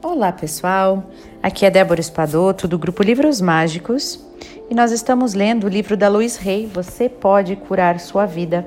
Olá 0.00 0.30
pessoal, 0.30 1.02
aqui 1.42 1.66
é 1.66 1.70
Débora 1.70 2.00
Espadoto 2.00 2.68
do 2.68 2.78
grupo 2.78 3.02
Livros 3.02 3.40
Mágicos 3.40 4.24
e 4.70 4.74
nós 4.74 4.92
estamos 4.92 5.34
lendo 5.34 5.64
o 5.64 5.68
livro 5.68 5.96
da 5.96 6.08
Luiz 6.08 6.36
Rey, 6.36 6.66
Você 6.66 7.08
Pode 7.08 7.56
Curar 7.56 7.98
Sua 7.98 8.24
Vida. 8.24 8.64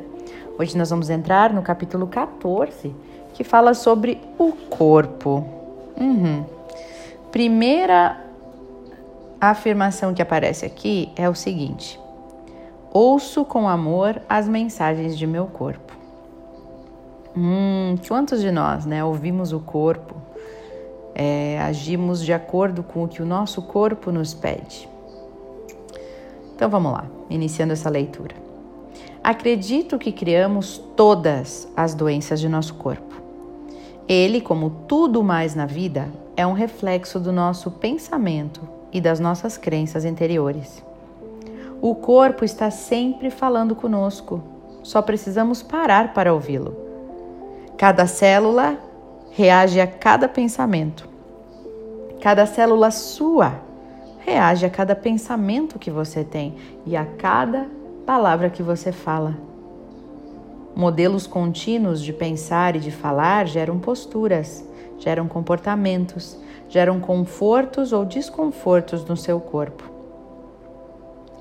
Hoje 0.60 0.78
nós 0.78 0.90
vamos 0.90 1.10
entrar 1.10 1.54
no 1.54 1.62
capítulo 1.62 2.06
14, 2.06 2.94
que 3.34 3.46
fala 3.46 3.74
sobre 3.74 4.20
o 4.38 4.52
corpo. 4.52 5.48
Uhum. 5.98 6.44
Primeira 7.32 8.22
afirmação 9.40 10.14
que 10.14 10.22
aparece 10.22 10.66
aqui 10.66 11.14
é 11.16 11.30
o 11.30 11.34
seguinte: 11.34 11.98
Ouço 12.92 13.46
com 13.46 13.70
amor 13.70 14.22
as 14.28 14.50
mensagens 14.50 15.18
de 15.18 15.26
meu 15.26 15.46
corpo. 15.46 15.94
Hum, 17.38 17.96
quantos 18.06 18.42
de 18.42 18.52
nós, 18.52 18.86
né, 18.86 19.02
ouvimos 19.02 19.54
o 19.54 19.62
corpo? 19.62 20.16
É, 21.14 21.60
agimos 21.62 22.24
de 22.24 22.34
acordo 22.34 22.84
com 22.84 23.04
o 23.04 23.08
que 23.08 23.22
o 23.22 23.26
nosso 23.26 23.62
corpo 23.62 24.12
nos 24.12 24.34
pede. 24.34 24.90
Então 26.56 26.70
vamos 26.70 26.92
lá, 26.92 27.06
iniciando 27.30 27.74
essa 27.74 27.90
leitura. 27.90 28.36
Acredito 29.24 30.00
que 30.00 30.12
criamos 30.12 30.78
todas 30.96 31.68
as 31.76 31.94
doenças 31.94 32.40
de 32.40 32.50
nosso 32.50 32.76
corpo. 32.76 33.22
Ele, 34.08 34.42
como 34.42 34.70
tudo 34.88 35.24
mais 35.24 35.56
na 35.56 35.66
vida, 35.66 36.10
é 36.36 36.46
um 36.46 36.54
reflexo 36.54 37.20
do 37.20 37.32
nosso 37.32 37.72
pensamento 37.72 38.62
e 38.92 39.00
das 39.00 39.20
nossas 39.20 39.58
crenças 39.58 40.06
interiores. 40.06 40.84
O 41.82 41.96
corpo 41.96 42.46
está 42.46 42.70
sempre 42.70 43.30
falando 43.30 43.76
conosco, 43.76 44.42
só 44.84 45.02
precisamos 45.02 45.64
parar 45.64 46.14
para 46.14 46.34
ouvi-lo. 46.34 46.76
Cada 47.78 48.06
célula 48.06 48.78
reage 49.32 49.80
a 49.80 49.88
cada 49.88 50.28
pensamento. 50.28 51.08
Cada 52.20 52.46
célula 52.46 52.92
sua 52.92 53.62
reage 54.20 54.66
a 54.66 54.70
cada 54.70 54.94
pensamento 54.94 55.80
que 55.80 55.90
você 55.90 56.24
tem 56.24 56.56
e 56.86 56.96
a 56.96 57.06
cada 57.06 57.68
palavra 58.06 58.50
que 58.50 58.62
você 58.62 58.92
fala. 58.92 59.36
Modelos 60.76 61.26
contínuos 61.26 62.02
de 62.02 62.12
pensar 62.12 62.76
e 62.76 62.80
de 62.80 62.92
falar 62.92 63.48
geram 63.48 63.80
posturas, 63.80 64.66
geram 65.00 65.28
comportamentos, 65.28 66.38
geram 66.68 67.00
confortos 67.00 67.94
ou 67.94 68.06
desconfortos 68.06 69.06
no 69.06 69.16
seu 69.16 69.40
corpo. 69.40 69.90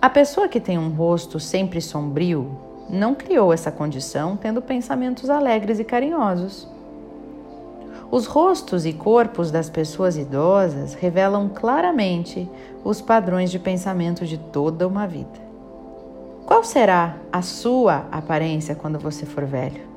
A 0.01 0.09
pessoa 0.09 0.49
que 0.49 0.61
tem 0.61 0.79
um 0.79 0.91
rosto 0.91 1.41
sempre 1.41 1.81
sombrio 1.81 2.57
não 2.89 3.15
criou 3.15 3.53
essa 3.53 3.71
condição 3.71 4.37
tendo 4.37 4.63
pensamentos 4.63 5.29
alegres 5.29 5.79
e 5.79 5.85
carinhosos. 5.85 6.80
Os 8.11 8.27
rostos 8.27 8.85
e 8.85 8.93
corpos 8.93 9.53
das 9.53 9.71
pessoas 9.71 10.17
idosas 10.17 10.95
revelam 10.95 11.49
claramente 11.49 12.51
os 12.83 13.01
padrões 13.01 13.53
de 13.53 13.59
pensamento 13.59 14.27
de 14.27 14.37
toda 14.37 14.89
uma 14.89 15.07
vida. 15.07 15.39
Qual 16.45 16.65
será 16.65 17.15
a 17.31 17.41
sua 17.41 18.09
aparência 18.11 18.75
quando 18.75 18.99
você 18.99 19.25
for 19.25 19.45
velho? 19.45 19.89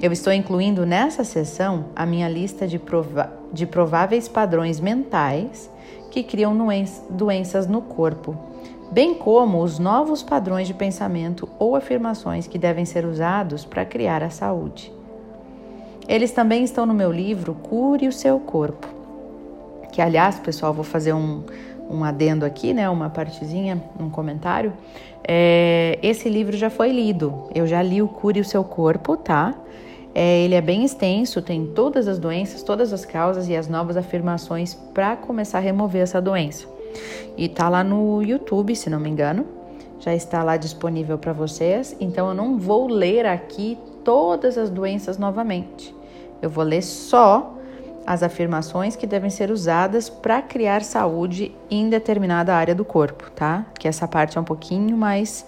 Eu 0.00 0.12
estou 0.12 0.32
incluindo 0.32 0.86
nessa 0.86 1.24
sessão 1.24 1.86
a 1.96 2.06
minha 2.06 2.28
lista 2.28 2.68
de, 2.68 2.78
prova 2.78 3.32
de 3.52 3.66
prováveis 3.66 4.28
padrões 4.28 4.78
mentais 4.78 5.68
que 6.08 6.22
criam 6.22 6.56
doenças 7.10 7.66
no 7.66 7.82
corpo, 7.82 8.36
bem 8.92 9.12
como 9.12 9.60
os 9.60 9.80
novos 9.80 10.22
padrões 10.22 10.68
de 10.68 10.74
pensamento 10.74 11.48
ou 11.58 11.74
afirmações 11.74 12.46
que 12.46 12.60
devem 12.60 12.84
ser 12.84 13.04
usados 13.04 13.64
para 13.64 13.84
criar 13.84 14.22
a 14.22 14.30
saúde. 14.30 14.96
Eles 16.08 16.30
também 16.32 16.64
estão 16.64 16.86
no 16.86 16.94
meu 16.94 17.12
livro 17.12 17.54
Cure 17.54 18.08
o 18.08 18.12
Seu 18.12 18.40
Corpo. 18.40 18.88
Que, 19.92 20.00
aliás, 20.00 20.38
pessoal, 20.38 20.72
vou 20.72 20.84
fazer 20.84 21.12
um, 21.12 21.42
um 21.90 22.02
adendo 22.02 22.46
aqui, 22.46 22.72
né? 22.72 22.88
Uma 22.88 23.10
partezinha, 23.10 23.82
um 24.00 24.08
comentário. 24.08 24.72
É, 25.22 25.98
esse 26.02 26.30
livro 26.30 26.56
já 26.56 26.70
foi 26.70 26.90
lido. 26.90 27.50
Eu 27.54 27.66
já 27.66 27.82
li 27.82 28.00
o 28.00 28.08
Cure 28.08 28.40
o 28.40 28.44
Seu 28.44 28.64
Corpo, 28.64 29.18
tá? 29.18 29.54
É, 30.14 30.40
ele 30.40 30.54
é 30.54 30.62
bem 30.62 30.82
extenso, 30.82 31.42
tem 31.42 31.66
todas 31.66 32.08
as 32.08 32.18
doenças, 32.18 32.62
todas 32.62 32.90
as 32.90 33.04
causas 33.04 33.46
e 33.46 33.54
as 33.54 33.68
novas 33.68 33.94
afirmações 33.96 34.72
para 34.72 35.14
começar 35.14 35.58
a 35.58 35.60
remover 35.60 36.00
essa 36.00 36.22
doença. 36.22 36.66
E 37.36 37.50
tá 37.50 37.68
lá 37.68 37.84
no 37.84 38.22
YouTube, 38.22 38.74
se 38.74 38.88
não 38.88 38.98
me 38.98 39.10
engano. 39.10 39.44
Já 40.00 40.14
está 40.14 40.42
lá 40.42 40.56
disponível 40.56 41.18
para 41.18 41.34
vocês. 41.34 41.94
Então 42.00 42.28
eu 42.28 42.34
não 42.34 42.56
vou 42.56 42.88
ler 42.88 43.26
aqui 43.26 43.76
todas 44.02 44.56
as 44.56 44.70
doenças 44.70 45.18
novamente. 45.18 45.97
Eu 46.40 46.50
vou 46.50 46.64
ler 46.64 46.82
só 46.82 47.54
as 48.06 48.22
afirmações 48.22 48.96
que 48.96 49.06
devem 49.06 49.28
ser 49.28 49.50
usadas 49.50 50.08
para 50.08 50.40
criar 50.40 50.82
saúde 50.82 51.54
em 51.70 51.90
determinada 51.90 52.54
área 52.54 52.74
do 52.74 52.84
corpo, 52.84 53.30
tá? 53.32 53.66
Que 53.78 53.86
essa 53.86 54.08
parte 54.08 54.38
é 54.38 54.40
um 54.40 54.44
pouquinho 54.44 54.96
mais 54.96 55.44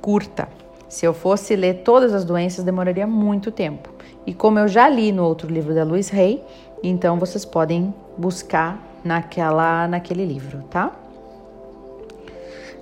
curta. 0.00 0.48
Se 0.88 1.04
eu 1.04 1.12
fosse 1.12 1.56
ler 1.56 1.82
todas 1.82 2.14
as 2.14 2.24
doenças, 2.24 2.64
demoraria 2.64 3.06
muito 3.06 3.50
tempo. 3.50 3.90
E 4.24 4.32
como 4.32 4.58
eu 4.58 4.68
já 4.68 4.88
li 4.88 5.10
no 5.10 5.24
outro 5.24 5.52
livro 5.52 5.74
da 5.74 5.82
Luiz 5.82 6.08
Rey, 6.08 6.42
então 6.82 7.18
vocês 7.18 7.44
podem 7.44 7.92
buscar 8.16 8.78
naquela, 9.02 9.88
naquele 9.88 10.24
livro, 10.24 10.62
tá? 10.70 10.92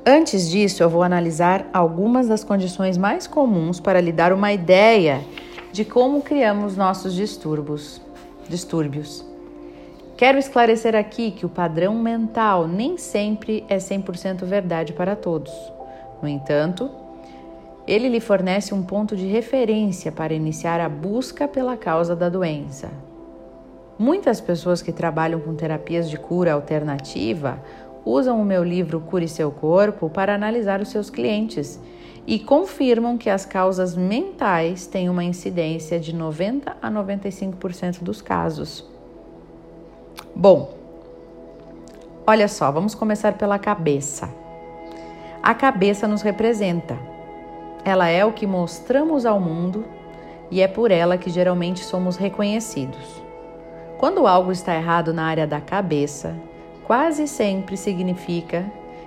Antes 0.05 0.49
disso, 0.49 0.83
eu 0.83 0.91
vou 0.91 1.03
analisar 1.03 1.67
algumas 1.73 2.29
das 2.29 2.45
condições 2.45 2.97
mais 2.97 3.27
comuns 3.27 3.81
para 3.81 4.01
lhe 4.01 4.13
dar 4.13 4.33
uma 4.33 4.53
ideia 4.53 5.21
de 5.77 5.85
como 5.85 6.23
criamos 6.23 6.75
nossos 6.75 7.13
distúrbios. 7.13 8.01
distúrbios. 8.49 9.23
Quero 10.17 10.39
esclarecer 10.39 10.97
aqui 10.97 11.31
que 11.31 11.45
o 11.45 11.51
padrão 11.51 11.95
mental 11.95 12.67
nem 12.67 12.97
sempre 12.97 13.63
é 13.69 13.77
100% 13.77 14.47
verdade 14.47 14.95
para 14.95 15.15
todos. 15.15 15.53
No 16.23 16.27
entanto, 16.27 16.91
ele 17.87 18.09
lhe 18.09 18.21
fornece 18.21 18.73
um 18.73 18.83
ponto 18.83 19.15
de 19.15 19.27
referência 19.27 20.11
para 20.11 20.33
iniciar 20.33 20.81
a 20.81 20.89
busca 20.89 21.47
pela 21.47 21.77
causa 21.77 22.17
da 22.17 22.31
doença. 22.31 22.89
Muitas 23.99 24.41
pessoas 24.41 24.81
que 24.81 24.93
trabalham 24.93 25.41
com 25.41 25.55
terapias 25.55 26.09
de 26.09 26.17
cura 26.17 26.55
alternativa 26.55 27.63
usam 28.03 28.41
o 28.41 28.47
meu 28.47 28.65
livro 28.65 28.99
Cure 28.99 29.29
Seu 29.29 29.51
Corpo 29.51 30.09
para 30.09 30.35
analisar 30.35 30.81
os 30.81 30.89
seus 30.89 31.11
clientes 31.11 31.79
e 32.27 32.41
confirmam 32.41 33.17
que 33.17 33.31
as 33.31 33.47
causas 33.47 33.95
mentais 33.95 34.87
têm 34.87 35.09
uma 35.09 35.23
incidência 35.23 36.01
de 36.01 36.13
90 36.13 36.77
a 36.83 36.91
95% 36.91 38.03
dos 38.03 38.21
casos. 38.21 38.85
Bom, 40.35 40.75
olha 42.27 42.49
só, 42.49 42.71
vamos 42.73 42.95
começar 42.95 43.35
pela 43.35 43.59
cabeça. 43.59 44.29
A 45.41 45.55
cabeça 45.55 46.09
nos 46.09 46.23
representa. 46.23 46.99
Ela 47.85 48.09
é 48.09 48.25
o 48.25 48.33
que 48.33 48.47
mostramos 48.47 49.25
ao 49.25 49.39
mundo 49.39 49.85
e 50.51 50.61
é 50.61 50.67
por 50.67 50.91
ela 50.91 51.17
que 51.17 51.31
geralmente 51.31 51.85
somos 51.85 52.17
reconhecidos. 52.17 53.23
Quando 53.99 54.27
algo 54.27 54.51
está 54.51 54.75
errado 54.75 55.15
na 55.15 55.25
área 55.25 55.47
da 55.47 55.61
cabeça, 55.61 56.37
quase 56.85 57.29
sempre 57.29 57.77
significa 57.77 58.67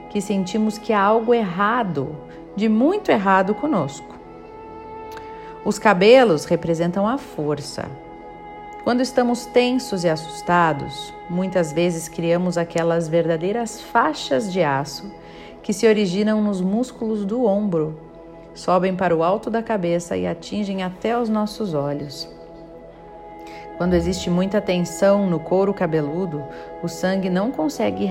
que 0.09 0.21
sentimos 0.21 0.77
que 0.77 0.93
há 0.93 1.01
algo 1.01 1.33
errado 1.33 2.15
de 2.55 2.67
muito 2.67 3.11
errado 3.11 3.53
conosco. 3.53 4.15
Os 5.63 5.77
cabelos 5.77 6.45
representam 6.45 7.07
a 7.07 7.17
força. 7.17 7.89
Quando 8.83 9.01
estamos 9.01 9.45
tensos 9.45 10.03
e 10.03 10.09
assustados, 10.09 11.13
muitas 11.29 11.73
vezes 11.73 12.07
criamos 12.07 12.57
aquelas 12.57 13.07
verdadeiras 13.07 13.81
faixas 13.81 14.51
de 14.51 14.63
aço 14.63 15.11
que 15.61 15.73
se 15.73 15.85
originam 15.85 16.41
nos 16.41 16.61
músculos 16.61 17.25
do 17.25 17.45
ombro, 17.45 17.99
sobem 18.53 18.95
para 18.95 19.15
o 19.15 19.21
alto 19.21 19.49
da 19.49 19.61
cabeça 19.61 20.17
e 20.17 20.25
atingem 20.25 20.81
até 20.81 21.17
os 21.17 21.29
nossos 21.29 21.73
olhos. 21.73 22.27
Quando 23.77 23.93
existe 23.93 24.29
muita 24.29 24.59
tensão 24.59 25.29
no 25.29 25.39
couro 25.39 25.73
cabeludo, 25.73 26.43
o 26.81 26.87
sangue 26.87 27.29
não 27.29 27.51
consegue 27.51 28.05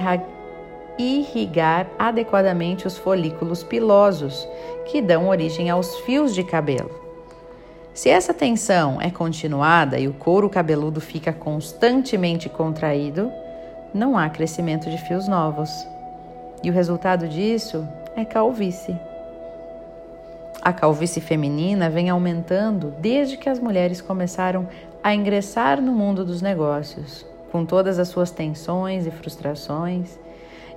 irrigar 0.99 1.87
adequadamente 1.99 2.87
os 2.87 2.99
folículos 2.99 3.63
pilosos, 3.63 4.47
que 4.87 5.01
dão 5.01 5.29
origem 5.29 5.71
aos 5.71 5.97
fios 6.01 6.35
de 6.35 6.43
cabelo. 6.43 6.91
Se 7.95 8.09
essa 8.09 8.33
tensão 8.35 9.01
é 9.01 9.11
continuada 9.11 9.99
e 9.99 10.07
o 10.07 10.13
couro 10.13 10.49
cabeludo 10.49 11.01
fica 11.01 11.33
constantemente 11.33 12.49
contraído, 12.49 13.31
não 13.93 14.17
há 14.17 14.29
crescimento 14.29 14.91
de 14.91 14.99
fios 14.99 15.27
novos. 15.27 15.71
E 16.63 16.71
o 16.71 16.73
resultado 16.73 17.27
disso 17.29 17.87
é 18.15 18.25
calvície. 18.25 18.97
A 20.63 20.73
calvície 20.73 21.21
feminina 21.21 21.89
vem 21.89 22.11
aumentando 22.11 22.93
desde 23.01 23.37
que 23.37 23.49
as 23.49 23.61
mulheres 23.61 24.01
começaram 24.01 24.69
a 25.03 25.15
ingressar 25.15 25.81
no 25.81 25.93
mundo 25.93 26.25
dos 26.25 26.43
negócios, 26.43 27.25
com 27.51 27.65
todas 27.65 27.99
as 27.99 28.09
suas 28.09 28.31
tensões 28.31 29.07
e 29.07 29.11
frustrações 29.11 30.19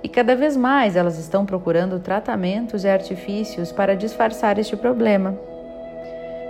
e 0.02 0.08
cada 0.08 0.34
vez 0.34 0.56
mais 0.56 0.96
elas 0.96 1.18
estão 1.18 1.46
procurando 1.46 2.00
tratamentos 2.00 2.84
e 2.84 2.88
artifícios 2.88 3.70
para 3.70 3.96
disfarçar 3.96 4.58
este 4.58 4.76
problema. 4.76 5.38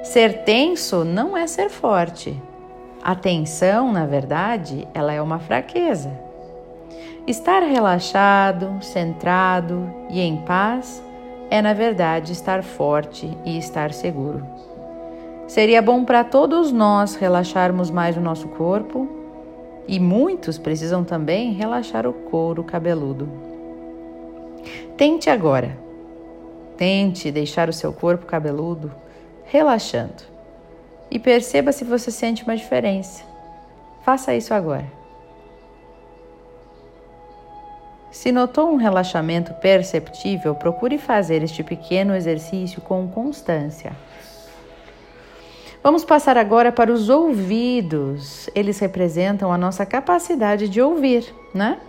Ser 0.02 0.44
tenso 0.44 1.04
não 1.04 1.36
é 1.36 1.46
ser 1.46 1.68
forte. 1.68 2.40
A 3.02 3.14
tensão, 3.14 3.92
na 3.92 4.06
verdade, 4.06 4.88
ela 4.94 5.12
é 5.12 5.20
uma 5.20 5.38
fraqueza. 5.38 6.10
Estar 7.26 7.60
relaxado, 7.60 8.82
centrado 8.82 9.88
e 10.08 10.20
em 10.20 10.38
paz 10.38 11.02
é, 11.50 11.60
na 11.60 11.74
verdade, 11.74 12.32
estar 12.32 12.62
forte 12.62 13.36
e 13.44 13.58
estar 13.58 13.92
seguro. 13.92 14.46
Seria 15.46 15.82
bom 15.82 16.04
para 16.04 16.24
todos 16.24 16.72
nós 16.72 17.14
relaxarmos 17.14 17.90
mais 17.90 18.16
o 18.16 18.20
nosso 18.20 18.48
corpo 18.48 19.21
e 19.86 19.98
muitos 19.98 20.58
precisam 20.58 21.04
também 21.04 21.52
relaxar 21.52 22.06
o 22.06 22.12
couro 22.12 22.62
cabeludo. 22.62 23.28
Tente 24.96 25.28
agora. 25.28 25.76
Tente 26.76 27.30
deixar 27.30 27.68
o 27.68 27.72
seu 27.72 27.92
corpo 27.92 28.26
cabeludo 28.26 28.92
relaxando 29.44 30.22
e 31.10 31.18
perceba 31.18 31.72
se 31.72 31.84
você 31.84 32.10
sente 32.10 32.42
uma 32.42 32.56
diferença. 32.56 33.22
Faça 34.02 34.34
isso 34.34 34.54
agora. 34.54 34.86
Se 38.10 38.30
notou 38.30 38.70
um 38.70 38.76
relaxamento 38.76 39.54
perceptível, 39.54 40.54
procure 40.54 40.98
fazer 40.98 41.42
este 41.42 41.62
pequeno 41.62 42.14
exercício 42.14 42.80
com 42.80 43.08
constância. 43.08 43.92
Vamos 45.82 46.04
passar 46.04 46.38
agora 46.38 46.70
para 46.70 46.92
os 46.92 47.08
ouvidos. 47.08 48.48
Eles 48.54 48.78
representam 48.78 49.52
a 49.52 49.58
nossa 49.58 49.84
capacidade 49.84 50.68
de 50.68 50.80
ouvir, 50.80 51.34
né? 51.52 51.80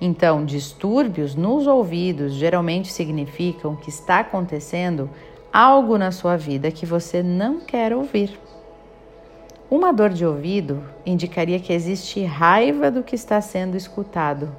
Então, 0.00 0.44
distúrbios 0.44 1.34
nos 1.34 1.66
ouvidos 1.66 2.34
geralmente 2.34 2.92
significam 2.92 3.74
que 3.74 3.88
está 3.88 4.20
acontecendo 4.20 5.10
algo 5.52 5.98
na 5.98 6.12
sua 6.12 6.36
vida 6.36 6.70
que 6.70 6.86
você 6.86 7.20
não 7.20 7.58
quer 7.58 7.92
ouvir. 7.92 8.38
Uma 9.68 9.92
dor 9.92 10.10
de 10.10 10.24
ouvido 10.24 10.80
indicaria 11.04 11.58
que 11.58 11.72
existe 11.72 12.22
raiva 12.22 12.92
do 12.92 13.02
que 13.02 13.16
está 13.16 13.40
sendo 13.40 13.76
escutado. 13.76 14.54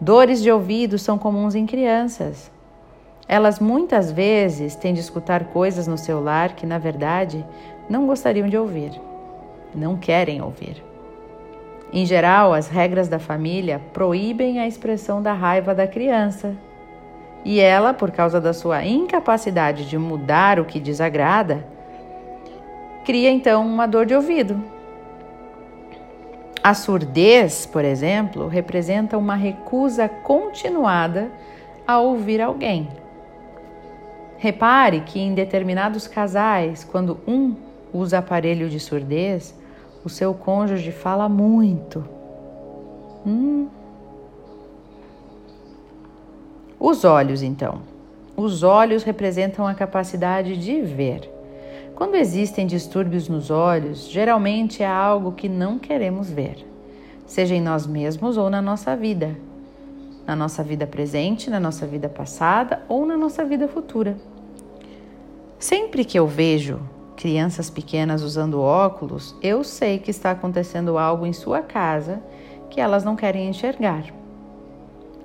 Dores 0.00 0.42
de 0.42 0.50
ouvido 0.50 0.98
são 0.98 1.18
comuns 1.18 1.54
em 1.54 1.66
crianças. 1.66 2.50
Elas 3.26 3.58
muitas 3.58 4.12
vezes 4.12 4.76
têm 4.76 4.92
de 4.92 5.00
escutar 5.00 5.44
coisas 5.44 5.86
no 5.86 5.96
celular 5.96 6.54
que, 6.54 6.66
na 6.66 6.78
verdade, 6.78 7.44
não 7.88 8.06
gostariam 8.06 8.48
de 8.48 8.56
ouvir, 8.56 9.00
não 9.74 9.96
querem 9.96 10.42
ouvir. 10.42 10.82
Em 11.92 12.04
geral, 12.04 12.52
as 12.52 12.68
regras 12.68 13.08
da 13.08 13.18
família 13.18 13.80
proíbem 13.92 14.58
a 14.58 14.66
expressão 14.66 15.22
da 15.22 15.32
raiva 15.32 15.74
da 15.74 15.86
criança. 15.86 16.54
E 17.44 17.60
ela, 17.60 17.94
por 17.94 18.10
causa 18.10 18.40
da 18.40 18.52
sua 18.52 18.84
incapacidade 18.84 19.88
de 19.88 19.96
mudar 19.96 20.58
o 20.58 20.64
que 20.64 20.80
desagrada, 20.80 21.64
cria 23.04 23.30
então 23.30 23.64
uma 23.64 23.86
dor 23.86 24.06
de 24.06 24.14
ouvido. 24.14 24.60
A 26.62 26.72
surdez, 26.72 27.66
por 27.66 27.84
exemplo, 27.84 28.48
representa 28.48 29.18
uma 29.18 29.34
recusa 29.34 30.08
continuada 30.08 31.30
a 31.86 32.00
ouvir 32.00 32.40
alguém. 32.40 32.88
Repare 34.38 35.00
que 35.00 35.18
em 35.18 35.34
determinados 35.34 36.06
casais, 36.06 36.84
quando 36.84 37.18
um 37.26 37.54
usa 37.92 38.18
aparelho 38.18 38.68
de 38.68 38.80
surdez, 38.80 39.54
o 40.04 40.08
seu 40.08 40.34
cônjuge 40.34 40.90
fala 40.92 41.28
muito. 41.28 42.04
Hum. 43.26 43.68
Os 46.78 47.04
olhos, 47.04 47.42
então. 47.42 47.80
Os 48.36 48.62
olhos 48.62 49.04
representam 49.04 49.66
a 49.66 49.74
capacidade 49.74 50.56
de 50.56 50.80
ver. 50.82 51.30
Quando 51.94 52.16
existem 52.16 52.66
distúrbios 52.66 53.28
nos 53.28 53.50
olhos, 53.50 54.08
geralmente 54.08 54.82
é 54.82 54.86
algo 54.86 55.32
que 55.32 55.48
não 55.48 55.78
queremos 55.78 56.28
ver, 56.28 56.66
seja 57.24 57.54
em 57.54 57.60
nós 57.60 57.86
mesmos 57.86 58.36
ou 58.36 58.50
na 58.50 58.60
nossa 58.60 58.96
vida, 58.96 59.36
na 60.26 60.34
nossa 60.34 60.62
vida 60.62 60.86
presente, 60.86 61.50
na 61.50 61.60
nossa 61.60 61.86
vida 61.86 62.08
passada 62.08 62.82
ou 62.88 63.04
na 63.04 63.16
nossa 63.16 63.44
vida 63.44 63.68
futura. 63.68 64.16
Sempre 65.58 66.04
que 66.04 66.18
eu 66.18 66.26
vejo 66.26 66.80
crianças 67.16 67.70
pequenas 67.70 68.22
usando 68.22 68.60
óculos, 68.60 69.34
eu 69.42 69.62
sei 69.62 69.98
que 69.98 70.10
está 70.10 70.30
acontecendo 70.30 70.98
algo 70.98 71.26
em 71.26 71.32
sua 71.32 71.62
casa 71.62 72.20
que 72.68 72.80
elas 72.80 73.04
não 73.04 73.16
querem 73.16 73.48
enxergar. 73.48 74.04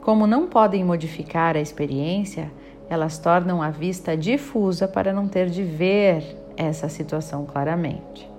Como 0.02 0.26
não 0.26 0.48
podem 0.48 0.84
modificar 0.84 1.56
a 1.56 1.60
experiência, 1.60 2.52
elas 2.90 3.18
tornam 3.18 3.62
a 3.62 3.70
vista 3.70 4.16
difusa 4.16 4.88
para 4.88 5.14
não 5.14 5.28
ter 5.28 5.50
de 5.50 5.64
ver 5.64 6.38
essa 6.56 6.90
situação 6.90 7.46
claramente. 7.46 8.30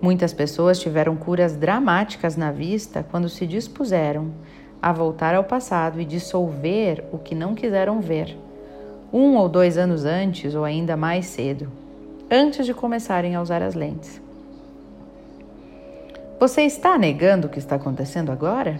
Muitas 0.00 0.32
pessoas 0.32 0.78
tiveram 0.78 1.16
curas 1.16 1.56
dramáticas 1.56 2.36
na 2.36 2.52
vista 2.52 3.04
quando 3.10 3.28
se 3.28 3.46
dispuseram 3.46 4.32
a 4.84 4.92
voltar 4.92 5.34
ao 5.34 5.42
passado 5.42 5.98
e 5.98 6.04
dissolver 6.04 7.02
o 7.10 7.16
que 7.16 7.34
não 7.34 7.54
quiseram 7.54 8.02
ver 8.02 8.36
um 9.10 9.34
ou 9.38 9.48
dois 9.48 9.78
anos 9.78 10.04
antes 10.04 10.54
ou 10.54 10.62
ainda 10.62 10.94
mais 10.94 11.24
cedo, 11.24 11.72
antes 12.30 12.66
de 12.66 12.74
começarem 12.74 13.34
a 13.34 13.40
usar 13.40 13.62
as 13.62 13.74
lentes. 13.74 14.20
Você 16.38 16.64
está 16.64 16.98
negando 16.98 17.46
o 17.46 17.50
que 17.50 17.58
está 17.58 17.76
acontecendo 17.76 18.30
agora? 18.30 18.78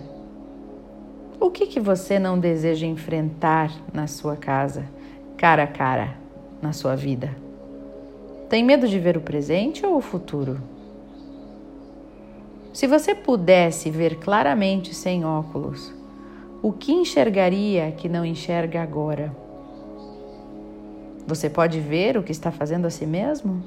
O 1.41 1.51
que, 1.51 1.67
que 1.67 1.81
você 1.81 2.19
não 2.19 2.39
deseja 2.39 2.85
enfrentar 2.85 3.73
na 3.91 4.07
sua 4.07 4.37
casa, 4.37 4.85
cara 5.39 5.63
a 5.63 5.67
cara, 5.67 6.19
na 6.61 6.75
sua 6.75 6.95
vida? 6.95 7.35
Tem 8.51 8.63
medo 8.63 8.87
de 8.87 8.99
ver 8.99 9.17
o 9.17 9.23
presente 9.23 9.87
ou 9.87 9.97
o 9.97 10.03
futuro? 10.03 10.61
Se 12.75 12.89
você 12.89 13.15
pudesse 13.15 13.89
ver 13.89 14.17
claramente 14.17 14.93
sem 14.93 15.25
óculos, 15.25 15.95
o 16.61 16.73
que 16.73 16.93
enxergaria 16.93 17.93
que 17.93 18.09
não 18.09 18.25
enxerga 18.25 18.83
agora? 18.83 19.33
Você 21.25 21.49
pode 21.49 21.79
ver 21.79 22.17
o 22.17 22.23
que 22.25 22.33
está 22.33 22.51
fazendo 22.51 22.87
a 22.87 22.91
si 22.91 23.07
mesmo? 23.07 23.63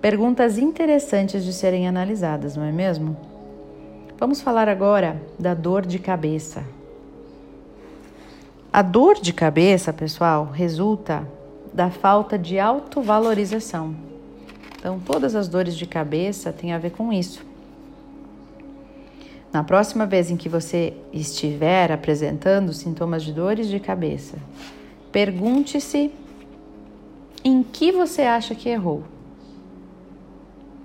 Perguntas 0.00 0.56
interessantes 0.56 1.44
de 1.44 1.52
serem 1.52 1.88
analisadas, 1.88 2.56
não 2.56 2.62
é 2.62 2.70
mesmo? 2.70 3.16
Vamos 4.16 4.40
falar 4.40 4.68
agora 4.68 5.20
da 5.36 5.52
dor 5.52 5.84
de 5.84 5.98
cabeça. 5.98 6.64
A 8.72 8.82
dor 8.82 9.16
de 9.16 9.32
cabeça, 9.32 9.92
pessoal, 9.92 10.44
resulta 10.44 11.26
da 11.74 11.90
falta 11.90 12.38
de 12.38 12.60
autovalorização. 12.60 14.11
Então, 14.82 14.98
todas 14.98 15.36
as 15.36 15.46
dores 15.46 15.76
de 15.76 15.86
cabeça 15.86 16.52
têm 16.52 16.72
a 16.72 16.78
ver 16.78 16.90
com 16.90 17.12
isso. 17.12 17.46
Na 19.52 19.62
próxima 19.62 20.04
vez 20.04 20.28
em 20.28 20.36
que 20.36 20.48
você 20.48 20.92
estiver 21.12 21.92
apresentando 21.92 22.72
sintomas 22.72 23.22
de 23.22 23.32
dores 23.32 23.68
de 23.68 23.78
cabeça, 23.78 24.38
pergunte-se 25.12 26.10
em 27.44 27.62
que 27.62 27.92
você 27.92 28.22
acha 28.22 28.56
que 28.56 28.68
errou. 28.68 29.04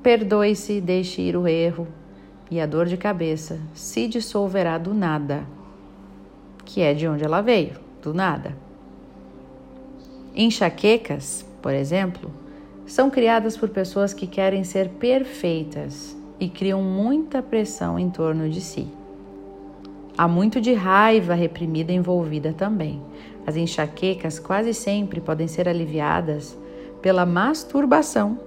Perdoe-se, 0.04 0.80
deixe 0.80 1.24
ir 1.24 1.36
o 1.36 1.48
erro 1.48 1.88
e 2.52 2.62
a 2.62 2.68
dor 2.68 2.86
de 2.86 2.98
cabeça 2.98 3.60
se 3.74 4.08
dissolverá 4.08 4.78
do 4.78 4.94
nada, 4.94 5.44
que 6.64 6.82
é 6.82 6.94
de 6.94 7.08
onde 7.08 7.24
ela 7.24 7.42
veio, 7.42 7.80
do 8.04 8.14
nada. 8.14 8.56
Enxaquecas, 10.36 11.44
por 11.64 11.74
exemplo, 11.74 12.30
são 12.88 13.10
criadas 13.10 13.58
por 13.58 13.68
pessoas 13.68 14.14
que 14.14 14.26
querem 14.26 14.64
ser 14.64 14.88
perfeitas 14.90 16.16
e 16.40 16.48
criam 16.48 16.82
muita 16.82 17.44
pressão 17.44 18.00
em 18.00 18.10
torno 18.10 18.50
de 18.50 18.62
si. 18.62 18.88
Há 20.18 20.28
muito 20.28 20.62
de 20.62 20.74
raiva 20.74 21.34
reprimida 21.34 21.92
envolvida 21.92 22.54
também. 22.54 23.02
As 23.46 23.58
enxaquecas 23.58 24.40
quase 24.40 24.74
sempre 24.74 25.20
podem 25.20 25.48
ser 25.48 25.68
aliviadas 25.68 26.58
pela 27.02 27.26
masturbação, 27.26 28.40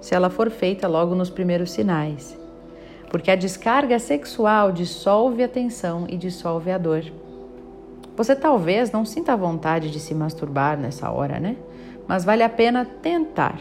se 0.00 0.14
ela 0.14 0.30
for 0.30 0.50
feita 0.50 0.88
logo 0.88 1.14
nos 1.14 1.28
primeiros 1.28 1.72
sinais, 1.72 2.38
porque 3.10 3.30
a 3.30 3.36
descarga 3.36 3.98
sexual 3.98 4.72
dissolve 4.72 5.42
a 5.42 5.48
tensão 5.48 6.06
e 6.08 6.16
dissolve 6.16 6.70
a 6.70 6.78
dor. 6.78 7.04
Você 8.16 8.34
talvez 8.34 8.90
não 8.90 9.04
sinta 9.04 9.36
vontade 9.36 9.90
de 9.90 10.00
se 10.00 10.14
masturbar 10.14 10.78
nessa 10.78 11.10
hora, 11.10 11.38
né? 11.38 11.56
Mas 12.08 12.24
vale 12.24 12.42
a 12.42 12.48
pena 12.48 12.84
tentar 12.84 13.60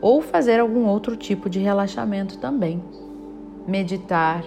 ou 0.00 0.20
fazer 0.20 0.60
algum 0.60 0.86
outro 0.86 1.16
tipo 1.16 1.48
de 1.48 1.58
relaxamento 1.58 2.38
também. 2.38 2.82
Meditar, 3.66 4.44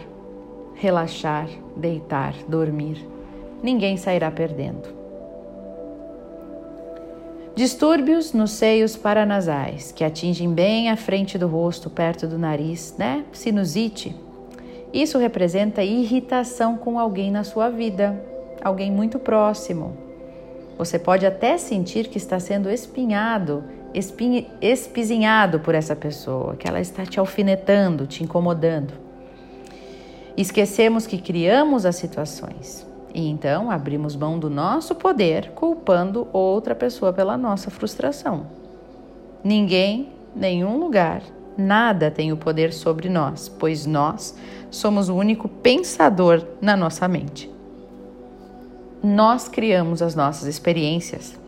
relaxar, 0.76 1.50
deitar, 1.76 2.34
dormir. 2.48 3.06
Ninguém 3.62 3.98
sairá 3.98 4.32
perdendo. 4.32 5.00
Distúrbios 7.56 8.32
nos 8.32 8.52
seios 8.52 8.96
paranasais, 8.96 9.92
que 9.92 10.06
atingem 10.06 10.54
bem 10.54 10.90
a 10.90 10.96
frente 10.96 11.38
do 11.38 11.46
rosto, 11.46 11.90
perto 11.90 12.26
do 12.26 12.38
nariz, 12.38 12.96
né? 12.98 13.26
Sinusite. 13.34 14.16
Isso 14.94 15.18
representa 15.18 15.84
irritação 15.84 16.78
com 16.78 16.98
alguém 16.98 17.30
na 17.30 17.44
sua 17.44 17.70
vida, 17.70 18.18
alguém 18.64 18.90
muito 18.90 19.20
próximo. 19.20 19.98
Você 20.78 20.98
pode 20.98 21.26
até 21.26 21.58
sentir 21.58 22.08
que 22.08 22.18
está 22.18 22.40
sendo 22.40 22.70
espinhado 22.70 23.66
espizinhado 23.94 25.60
por 25.60 25.76
essa 25.76 25.96
pessoa, 25.96 26.56
que 26.56 26.68
ela 26.68 26.80
está 26.80 27.06
te 27.06 27.20
alfinetando, 27.20 28.06
te 28.06 28.24
incomodando. 28.24 28.94
Esquecemos 30.38 31.06
que 31.06 31.18
criamos 31.18 31.86
as 31.86 31.96
situações 31.96 32.88
e 33.14 33.28
então 33.28 33.72
abrimos 33.72 34.16
mão 34.16 34.38
do 34.38 34.50
nosso 34.50 34.96
poder, 34.96 35.52
culpando 35.52 36.28
outra 36.32 36.76
pessoa 36.76 37.12
pela 37.12 37.38
nossa 37.38 37.70
frustração. 37.70 38.48
Ninguém, 39.44 40.10
nenhum 40.36 40.78
lugar, 40.78 41.22
nada 41.58 42.12
tem 42.12 42.32
o 42.32 42.38
poder 42.38 42.72
sobre 42.72 43.10
nós, 43.10 43.50
pois 43.50 43.86
nós 43.86 44.36
somos 44.70 45.10
o 45.10 45.16
único 45.16 45.48
pensador 45.48 46.46
na 46.62 46.78
nossa 46.78 47.08
mente. 47.08 47.50
Nós 49.02 49.48
criamos 49.48 50.02
as 50.02 50.14
nossas 50.14 50.48
experiências, 50.48 51.40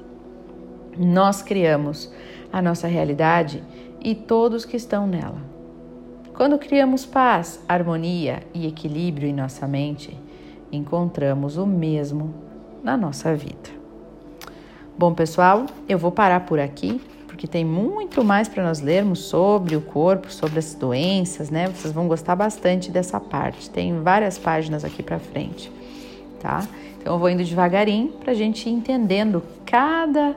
nós 1.02 1.42
criamos 1.42 2.12
a 2.52 2.62
nossa 2.62 2.88
realidade 2.88 3.64
e 4.00 4.14
todos 4.16 4.66
que 4.66 4.78
estão 4.78 5.08
nela. 5.08 5.42
Quando 6.34 6.58
criamos 6.58 7.06
paz, 7.06 7.64
harmonia 7.68 8.44
e 8.54 8.66
equilíbrio 8.66 9.28
em 9.28 9.34
nossa 9.34 9.68
mente, 9.68 10.18
encontramos 10.72 11.58
o 11.58 11.66
mesmo 11.66 12.34
na 12.84 12.96
nossa 12.96 13.36
vida. 13.36 13.70
Bom, 14.98 15.14
pessoal, 15.14 15.66
eu 15.88 15.98
vou 15.98 16.12
parar 16.12 16.46
por 16.46 16.60
aqui, 16.60 17.02
porque 17.28 17.48
tem 17.48 17.66
muito 17.66 18.24
mais 18.24 18.48
para 18.48 18.64
nós 18.64 18.82
lermos 18.82 19.20
sobre 19.20 19.76
o 19.76 19.82
corpo, 19.82 20.32
sobre 20.32 20.60
as 20.60 20.74
doenças, 20.74 21.50
né? 21.50 21.68
Vocês 21.68 21.94
vão 21.94 22.08
gostar 22.08 22.36
bastante 22.36 22.92
dessa 22.92 23.20
parte. 23.20 23.70
Tem 23.70 24.02
várias 24.02 24.38
páginas 24.38 24.86
aqui 24.86 25.02
para 25.02 25.20
frente, 25.20 25.72
tá? 26.40 26.68
Então 27.00 27.14
eu 27.14 27.20
vou 27.20 27.30
indo 27.30 27.44
devagarinho 27.44 28.10
para 28.14 28.32
a 28.32 28.36
gente 28.36 28.70
ir 28.70 28.74
entendendo 28.74 29.44
cada 29.66 30.36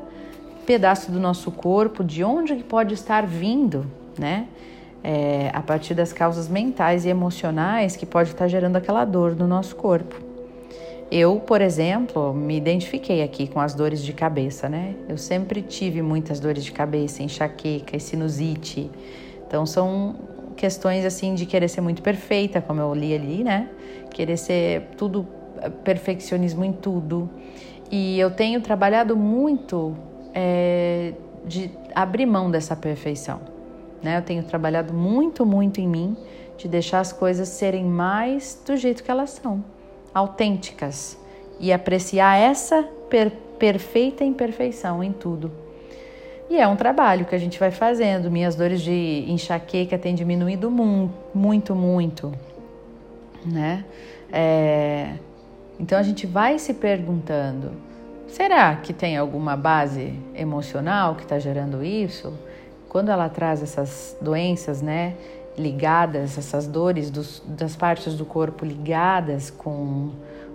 pedaço 0.64 1.10
do 1.10 1.20
nosso 1.20 1.50
corpo, 1.50 2.02
de 2.02 2.24
onde 2.24 2.54
pode 2.56 2.94
estar 2.94 3.26
vindo, 3.26 3.86
né? 4.18 4.46
É, 5.02 5.50
a 5.52 5.60
partir 5.60 5.92
das 5.92 6.12
causas 6.12 6.48
mentais 6.48 7.04
e 7.04 7.10
emocionais 7.10 7.94
que 7.94 8.06
pode 8.06 8.30
estar 8.30 8.48
gerando 8.48 8.76
aquela 8.76 9.04
dor 9.04 9.36
no 9.36 9.46
nosso 9.46 9.76
corpo. 9.76 10.16
Eu, 11.10 11.36
por 11.36 11.60
exemplo, 11.60 12.32
me 12.32 12.56
identifiquei 12.56 13.22
aqui 13.22 13.46
com 13.46 13.60
as 13.60 13.74
dores 13.74 14.02
de 14.02 14.12
cabeça, 14.12 14.68
né? 14.68 14.94
Eu 15.08 15.18
sempre 15.18 15.60
tive 15.60 16.00
muitas 16.00 16.40
dores 16.40 16.64
de 16.64 16.72
cabeça, 16.72 17.22
enxaqueca, 17.22 17.98
sinusite. 17.98 18.90
Então 19.46 19.66
são 19.66 20.16
questões 20.56 21.04
assim 21.04 21.34
de 21.34 21.44
querer 21.44 21.68
ser 21.68 21.82
muito 21.82 22.02
perfeita, 22.02 22.60
como 22.60 22.80
eu 22.80 22.94
li 22.94 23.14
ali, 23.14 23.44
né? 23.44 23.68
Querer 24.10 24.38
ser 24.38 24.88
tudo 24.96 25.26
perfeccionismo 25.84 26.64
em 26.64 26.72
tudo. 26.72 27.28
E 27.90 28.18
eu 28.18 28.30
tenho 28.30 28.60
trabalhado 28.60 29.16
muito 29.16 29.94
é, 30.34 31.12
de 31.46 31.70
abrir 31.94 32.26
mão 32.26 32.50
dessa 32.50 32.74
perfeição. 32.74 33.40
Né? 34.02 34.18
Eu 34.18 34.22
tenho 34.22 34.42
trabalhado 34.42 34.92
muito, 34.92 35.46
muito 35.46 35.80
em 35.80 35.88
mim 35.88 36.16
de 36.58 36.68
deixar 36.68 37.00
as 37.00 37.12
coisas 37.12 37.48
serem 37.48 37.84
mais 37.84 38.60
do 38.66 38.76
jeito 38.76 39.02
que 39.02 39.10
elas 39.10 39.30
são, 39.30 39.64
autênticas, 40.12 41.18
e 41.58 41.72
apreciar 41.72 42.36
essa 42.36 42.82
per 43.08 43.32
perfeita 43.58 44.24
imperfeição 44.24 45.02
em 45.02 45.12
tudo. 45.12 45.50
E 46.50 46.58
é 46.58 46.66
um 46.66 46.74
trabalho 46.74 47.24
que 47.24 47.34
a 47.34 47.38
gente 47.38 47.58
vai 47.58 47.70
fazendo. 47.70 48.30
Minhas 48.30 48.56
dores 48.56 48.82
de 48.82 49.24
enxaqueca 49.28 49.96
têm 49.96 50.14
diminuído 50.14 50.70
muito, 50.70 51.74
muito, 51.74 52.32
né? 53.46 53.84
É... 54.30 55.14
Então 55.78 55.96
a 55.96 56.02
gente 56.02 56.26
vai 56.26 56.58
se 56.58 56.74
perguntando 56.74 57.72
Será 58.34 58.74
que 58.74 58.92
tem 58.92 59.16
alguma 59.16 59.56
base 59.56 60.12
emocional 60.34 61.14
que 61.14 61.22
está 61.22 61.38
gerando 61.38 61.84
isso? 61.84 62.36
Quando 62.88 63.08
ela 63.08 63.28
traz 63.28 63.62
essas 63.62 64.16
doenças, 64.20 64.82
né, 64.82 65.14
ligadas, 65.56 66.36
essas 66.36 66.66
dores 66.66 67.10
dos, 67.10 67.40
das 67.46 67.76
partes 67.76 68.16
do 68.16 68.24
corpo 68.24 68.64
ligadas 68.64 69.50
com 69.50 70.10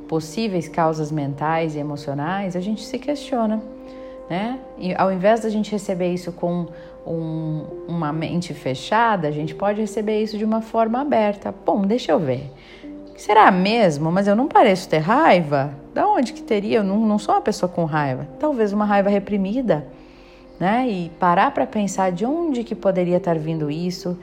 possíveis 0.10 0.68
causas 0.68 1.10
mentais 1.10 1.74
e 1.74 1.80
emocionais, 1.80 2.58
a 2.58 2.60
gente 2.60 2.84
se 2.84 3.00
questiona, 3.00 3.64
né? 4.30 4.60
E 4.78 4.94
ao 4.94 5.10
invés 5.10 5.40
da 5.40 5.50
gente 5.50 5.72
receber 5.72 6.14
isso 6.14 6.34
com 6.34 6.68
um, 7.08 7.64
uma 7.88 8.12
mente 8.12 8.54
fechada, 8.54 9.30
a 9.30 9.32
gente 9.32 9.56
pode 9.56 9.80
receber 9.80 10.22
isso 10.22 10.38
de 10.38 10.44
uma 10.44 10.62
forma 10.62 11.00
aberta. 11.00 11.56
Bom, 11.66 11.84
deixa 11.84 12.12
eu 12.12 12.20
ver. 12.20 12.52
Será 13.20 13.52
mesmo? 13.52 14.10
Mas 14.10 14.30
eu 14.30 14.36
não 14.36 14.48
pareço 14.48 14.88
ter 14.88 15.00
raiva? 15.00 15.74
Da 15.94 16.08
onde 16.08 16.32
que 16.32 16.42
teria? 16.42 16.78
Eu 16.78 16.86
não, 16.86 17.06
não 17.06 17.20
sou 17.20 17.36
uma 17.36 17.42
pessoa 17.42 17.70
com 17.70 17.84
raiva. 17.84 18.26
Talvez 18.40 18.72
uma 18.72 18.86
raiva 18.86 19.10
reprimida, 19.10 19.86
né? 20.58 20.88
E 20.90 21.10
parar 21.20 21.52
para 21.52 21.68
pensar 21.68 22.14
de 22.14 22.26
onde 22.26 22.64
que 22.64 22.74
poderia 22.74 23.18
estar 23.18 23.38
vindo 23.38 23.70
isso, 23.70 24.18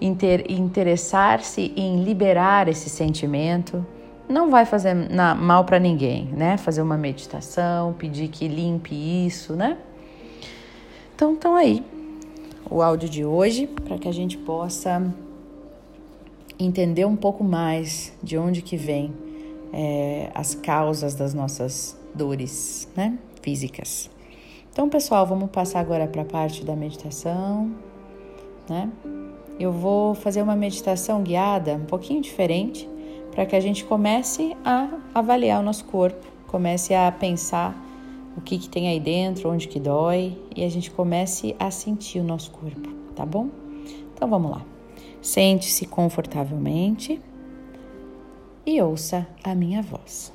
inter, 0.00 0.44
interessar-se 0.48 1.72
em 1.76 2.02
liberar 2.02 2.66
esse 2.66 2.90
sentimento, 2.90 3.86
não 4.28 4.50
vai 4.50 4.64
fazer 4.64 4.92
mal 5.38 5.64
para 5.64 5.78
ninguém, 5.78 6.24
né? 6.36 6.56
Fazer 6.56 6.82
uma 6.82 6.98
meditação, 6.98 7.92
pedir 7.92 8.26
que 8.26 8.48
limpe 8.48 8.92
isso, 9.24 9.54
né? 9.54 9.76
Então, 11.14 11.30
então 11.30 11.54
aí 11.54 11.80
o 12.68 12.82
áudio 12.82 13.08
de 13.08 13.24
hoje 13.24 13.68
para 13.68 13.96
que 13.98 14.08
a 14.08 14.12
gente 14.12 14.36
possa 14.36 15.00
entender 16.58 17.04
um 17.04 17.16
pouco 17.16 17.44
mais 17.44 18.12
de 18.22 18.38
onde 18.38 18.62
que 18.62 18.76
vem 18.76 19.12
é, 19.72 20.30
as 20.34 20.54
causas 20.54 21.14
das 21.14 21.34
nossas 21.34 21.98
dores, 22.14 22.88
né, 22.96 23.18
físicas. 23.42 24.10
Então, 24.72 24.88
pessoal, 24.88 25.26
vamos 25.26 25.50
passar 25.50 25.80
agora 25.80 26.06
para 26.06 26.22
a 26.22 26.24
parte 26.24 26.64
da 26.64 26.76
meditação, 26.76 27.72
né? 28.68 28.90
Eu 29.58 29.72
vou 29.72 30.14
fazer 30.14 30.42
uma 30.42 30.54
meditação 30.54 31.22
guiada, 31.22 31.74
um 31.74 31.86
pouquinho 31.86 32.20
diferente, 32.20 32.86
para 33.30 33.46
que 33.46 33.56
a 33.56 33.60
gente 33.60 33.84
comece 33.84 34.54
a 34.62 34.88
avaliar 35.14 35.60
o 35.60 35.62
nosso 35.62 35.86
corpo, 35.86 36.26
comece 36.46 36.94
a 36.94 37.10
pensar 37.10 37.74
o 38.36 38.40
que, 38.42 38.58
que 38.58 38.68
tem 38.68 38.88
aí 38.88 39.00
dentro, 39.00 39.50
onde 39.50 39.66
que 39.66 39.80
dói, 39.80 40.36
e 40.54 40.62
a 40.62 40.68
gente 40.68 40.90
comece 40.90 41.56
a 41.58 41.70
sentir 41.70 42.20
o 42.20 42.24
nosso 42.24 42.50
corpo, 42.50 42.90
tá 43.14 43.24
bom? 43.24 43.48
Então 44.14 44.28
vamos 44.28 44.50
lá. 44.50 44.75
Sente-se 45.26 45.86
confortavelmente 45.86 47.20
e 48.64 48.80
ouça 48.80 49.26
a 49.42 49.56
minha 49.56 49.82
voz. 49.82 50.32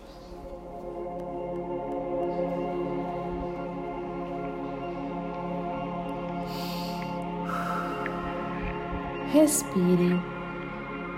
Respire 9.31 10.09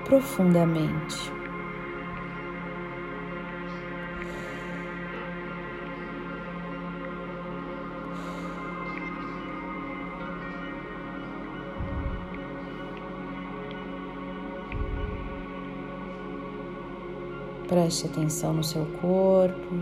profundamente. 0.06 1.43
Preste 17.74 18.06
atenção 18.06 18.54
no 18.54 18.64
seu 18.64 18.86
corpo, 19.02 19.74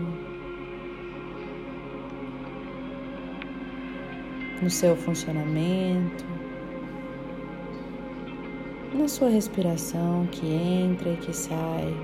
no 4.62 4.70
seu 4.70 4.96
funcionamento, 4.96 6.24
na 8.94 9.06
sua 9.06 9.28
respiração 9.28 10.26
que 10.28 10.46
entra 10.46 11.10
e 11.10 11.16
que 11.18 11.36
sai. 11.36 11.94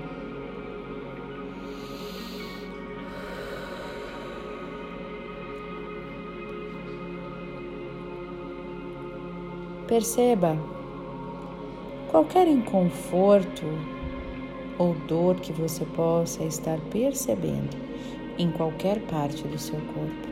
Perceba 9.87 10.55
qualquer 12.11 12.47
inconforto 12.47 13.65
ou 14.79 14.95
dor 14.95 15.35
que 15.35 15.51
você 15.51 15.85
possa 15.85 16.43
estar 16.43 16.79
percebendo 16.89 17.77
em 18.37 18.49
qualquer 18.49 18.99
parte 19.01 19.43
do 19.43 19.59
seu 19.59 19.75
corpo. 19.75 20.29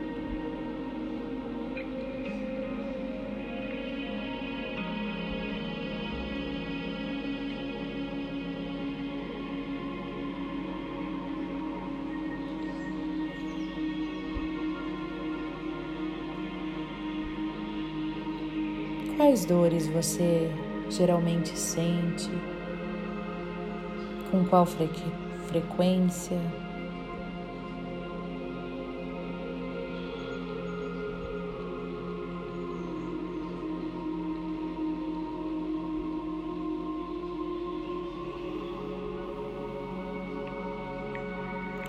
Quais 19.18 19.44
dores 19.44 19.86
você 19.88 20.50
geralmente 20.88 21.56
sente? 21.58 22.30
com 24.30 24.44
qual 24.44 24.66
fre 24.66 24.88
frequência. 25.46 26.38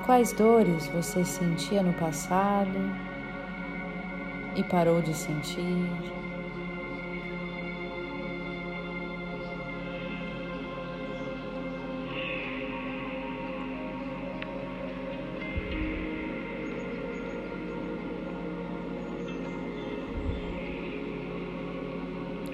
Quais 0.06 0.34
dores 0.34 0.88
você 0.88 1.24
sentia 1.24 1.84
no 1.84 1.94
passado 1.94 2.80
e 4.56 4.64
parou 4.64 5.02
de 5.02 5.14
sentir? 5.14 6.19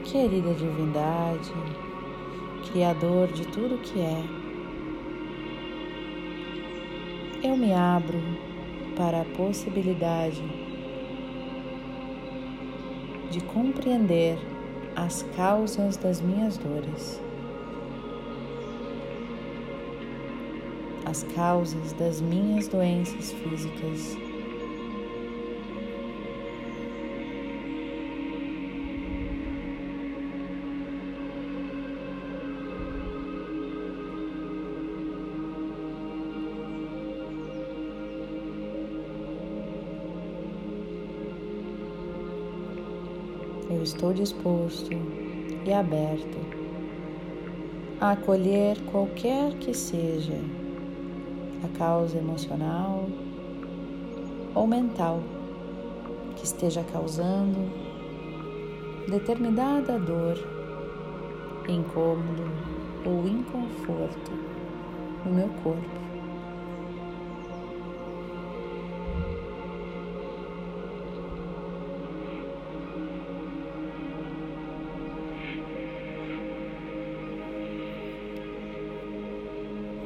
Querida 0.05 0.53
divindade, 0.53 1.51
Criador 2.71 3.27
de 3.29 3.43
tudo 3.47 3.81
que 3.81 3.99
é, 3.99 4.23
eu 7.43 7.57
me 7.57 7.73
abro 7.73 8.19
para 8.95 9.21
a 9.21 9.25
possibilidade 9.25 10.43
de 13.31 13.41
compreender 13.45 14.37
as 14.95 15.23
causas 15.35 15.97
das 15.97 16.21
minhas 16.21 16.55
dores, 16.57 17.19
as 21.03 21.23
causas 21.35 21.93
das 21.93 22.21
minhas 22.21 22.67
doenças 22.67 23.31
físicas. 23.33 24.24
Estou 43.85 44.11
disposto 44.13 44.89
e 45.63 45.71
aberto 45.71 46.39
a 48.01 48.11
acolher 48.11 48.81
qualquer 48.91 49.53
que 49.59 49.75
seja 49.75 50.39
a 51.63 51.77
causa 51.77 52.17
emocional 52.17 53.07
ou 54.55 54.65
mental 54.65 55.21
que 56.35 56.45
esteja 56.45 56.83
causando 56.91 57.71
determinada 59.07 59.99
dor, 59.99 60.35
incômodo 61.69 62.43
ou 63.05 63.27
inconforto 63.27 64.31
no 65.23 65.31
meu 65.31 65.49
corpo. 65.63 66.14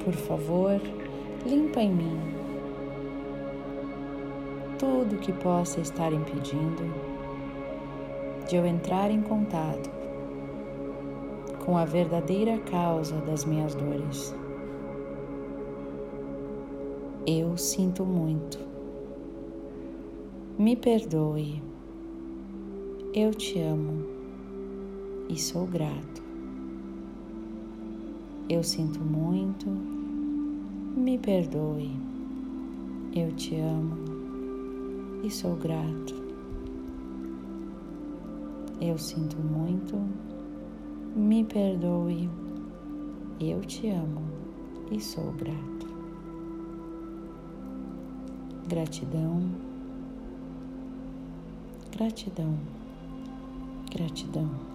Por 0.09 0.15
favor, 0.15 0.81
limpa 1.45 1.81
em 1.81 1.93
mim 1.93 2.19
tudo 4.79 5.19
que 5.19 5.31
possa 5.31 5.79
estar 5.81 6.11
impedindo 6.11 6.81
de 8.47 8.55
eu 8.55 8.65
entrar 8.65 9.11
em 9.11 9.21
contato 9.21 9.87
com 11.63 11.77
a 11.77 11.85
verdadeira 11.85 12.57
causa 12.57 13.17
das 13.17 13.45
minhas 13.45 13.75
dores. 13.75 14.33
Eu 17.27 17.55
sinto 17.55 18.03
muito. 18.03 18.57
Me 20.57 20.75
perdoe. 20.75 21.61
Eu 23.13 23.29
te 23.29 23.59
amo 23.59 24.03
e 25.29 25.37
sou 25.39 25.67
grato. 25.67 26.23
Eu 28.49 28.63
sinto 28.63 28.99
muito, 28.99 29.98
me 30.95 31.17
perdoe. 31.17 31.91
Eu 33.15 33.31
te 33.33 33.55
amo 33.55 33.97
e 35.23 35.29
sou 35.29 35.55
grato. 35.55 36.15
Eu 38.81 38.97
sinto 38.97 39.37
muito, 39.37 39.97
me 41.15 41.43
perdoe. 41.43 42.29
Eu 43.39 43.61
te 43.61 43.89
amo 43.89 44.21
e 44.91 44.99
sou 44.99 45.31
grato. 45.33 45.87
Gratidão, 48.67 49.41
gratidão, 51.91 52.55
gratidão. 53.91 54.68